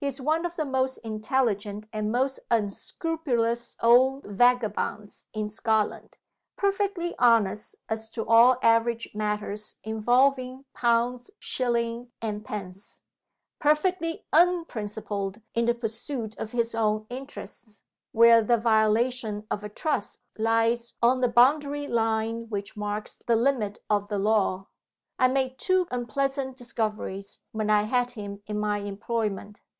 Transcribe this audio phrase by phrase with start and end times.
[0.00, 6.18] He is one of the most intelligent and most unscrupulous old vagabonds in Scotland;
[6.58, 13.00] perfectly honest as to all average matters involving pounds, shillings, and pence;
[13.58, 20.20] perfectly unprincipled in the pursuit of his own interests, where the violation of a trust
[20.36, 24.66] lies on the boundary line which marks the limit of the law.
[25.18, 29.62] I made two unpleasant discoveries when I had him in my employment.